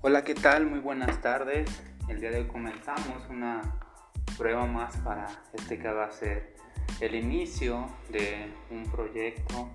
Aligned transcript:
Hola, 0.00 0.22
¿qué 0.22 0.36
tal? 0.36 0.64
Muy 0.64 0.78
buenas 0.78 1.20
tardes. 1.22 1.68
El 2.06 2.20
día 2.20 2.30
de 2.30 2.38
hoy 2.38 2.46
comenzamos 2.46 3.28
una 3.28 3.60
prueba 4.38 4.64
más 4.64 4.96
para 4.98 5.26
este 5.52 5.76
que 5.76 5.88
va 5.90 6.04
a 6.04 6.12
ser 6.12 6.54
el 7.00 7.16
inicio 7.16 7.88
de 8.08 8.48
un 8.70 8.84
proyecto 8.84 9.68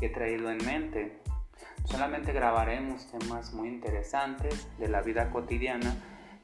que 0.00 0.06
he 0.06 0.08
traído 0.08 0.50
en 0.50 0.58
mente. 0.66 1.22
Solamente 1.84 2.32
grabaremos 2.32 3.08
temas 3.08 3.52
muy 3.52 3.68
interesantes 3.68 4.66
de 4.80 4.88
la 4.88 5.00
vida 5.00 5.30
cotidiana, 5.30 5.94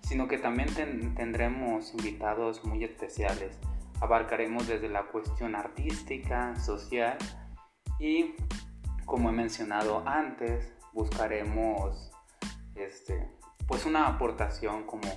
sino 0.03 0.29
que 0.29 0.39
también 0.39 0.69
tendremos 1.17 1.93
invitados 1.93 2.65
muy 2.65 2.85
especiales. 2.85 3.59
Abarcaremos 4.01 4.69
desde 4.69 4.89
la 4.89 5.07
cuestión 5.07 5.57
artística, 5.57 6.55
social 6.61 7.19
y, 7.99 8.37
como 9.05 9.31
he 9.31 9.33
mencionado 9.33 10.07
antes, 10.07 10.73
buscaremos 10.93 12.14
este, 12.75 13.29
pues 13.67 13.87
una 13.87 14.07
aportación 14.07 14.85
como, 14.85 15.09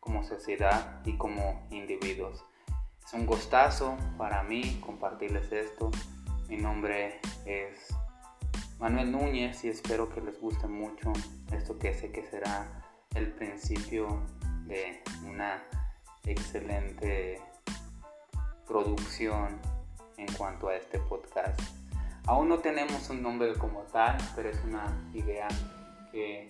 como 0.00 0.24
sociedad 0.24 1.00
y 1.04 1.16
como 1.16 1.66
individuos. 1.70 2.44
Es 3.04 3.12
un 3.12 3.26
gustazo 3.26 3.96
para 4.16 4.42
mí 4.42 4.80
compartirles 4.84 5.50
esto. 5.52 5.90
Mi 6.48 6.56
nombre 6.56 7.20
es 7.44 7.94
Manuel 8.78 9.12
Núñez 9.12 9.64
y 9.64 9.68
espero 9.68 10.08
que 10.08 10.20
les 10.20 10.40
guste 10.40 10.66
mucho 10.66 11.12
esto 11.52 11.78
que 11.78 11.94
sé 11.94 12.10
que 12.10 12.24
será 12.24 12.82
el 13.14 13.32
principio 13.32 14.22
de 14.66 15.02
una 15.24 15.62
excelente 16.24 17.40
producción 18.66 19.60
en 20.16 20.32
cuanto 20.34 20.68
a 20.68 20.76
este 20.76 20.98
podcast. 20.98 21.60
Aún 22.26 22.48
no 22.48 22.58
tenemos 22.58 23.10
un 23.10 23.22
nombre 23.22 23.54
como 23.54 23.80
tal, 23.92 24.16
pero 24.34 24.48
es 24.48 24.62
una 24.64 25.10
idea 25.12 25.48
que 26.12 26.48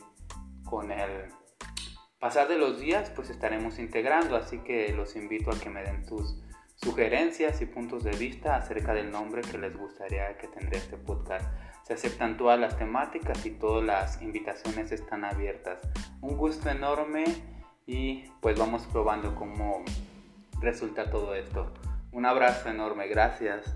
con 0.65 0.91
el 0.91 1.29
pasar 2.19 2.49
de 2.49 2.57
los 2.57 2.81
días 2.81 3.11
pues 3.11 3.31
estaremos 3.31 3.79
integrando, 3.79 4.37
así 4.37 4.59
que 4.59 4.93
los 4.93 5.17
invito 5.17 5.51
a 5.51 5.59
que 5.59 5.71
me 5.71 5.83
den 5.83 6.05
sus 6.05 6.43
sugerencias 6.77 7.61
y 7.61 7.67
puntos 7.67 8.05
de 8.05 8.13
vista 8.13 8.57
acerca 8.57 8.93
del 8.93 9.11
nombre 9.11 9.43
que 9.43 9.59
les 9.59 9.77
gustaría 9.77 10.37
que 10.39 10.49
tendría 10.49 10.81
este 10.81 10.97
podcast. 10.97 11.47
Se 11.85 11.95
aceptan 11.95 12.37
todas 12.37 12.59
las 12.59 12.77
temáticas 12.77 13.45
y 13.47 13.51
todas 13.51 13.85
las 13.85 14.23
invitaciones 14.23 14.93
están 14.93 15.25
abiertas. 15.25 15.81
Un 16.21 16.37
gusto 16.37 16.71
enorme 16.71 17.25
y 17.87 18.25
pues 18.41 18.59
vamos 18.59 18.87
probando 18.91 19.35
cómo 19.35 19.85
resulta 20.61 21.11
todo 21.11 21.35
esto. 21.35 21.73
Un 22.13 22.27
abrazo 22.27 22.69
enorme, 22.69 23.09
gracias. 23.09 23.75